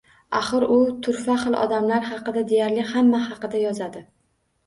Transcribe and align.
Axir, 0.37 0.63
u 0.75 0.77
turfa 1.07 1.33
xil 1.41 1.57
odamlar 1.65 2.07
haqida, 2.13 2.43
deyarli 2.53 2.85
hamma 2.95 3.19
haqida 3.29 3.63
yozadi 3.67 4.05